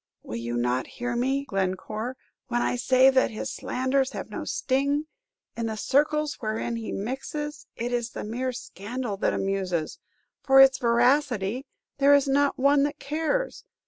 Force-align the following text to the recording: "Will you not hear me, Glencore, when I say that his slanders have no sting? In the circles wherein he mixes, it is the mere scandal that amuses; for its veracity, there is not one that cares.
"Will 0.23 0.37
you 0.37 0.57
not 0.57 0.87
hear 0.97 1.15
me, 1.15 1.45
Glencore, 1.45 2.17
when 2.47 2.63
I 2.63 2.75
say 2.75 3.11
that 3.11 3.29
his 3.29 3.53
slanders 3.53 4.13
have 4.13 4.31
no 4.31 4.45
sting? 4.45 5.05
In 5.55 5.67
the 5.67 5.75
circles 5.77 6.37
wherein 6.39 6.77
he 6.77 6.91
mixes, 6.91 7.67
it 7.75 7.93
is 7.93 8.09
the 8.09 8.23
mere 8.23 8.51
scandal 8.51 9.15
that 9.17 9.33
amuses; 9.35 9.99
for 10.41 10.59
its 10.59 10.79
veracity, 10.79 11.67
there 11.99 12.15
is 12.15 12.27
not 12.27 12.57
one 12.57 12.81
that 12.81 12.97
cares. 12.97 13.63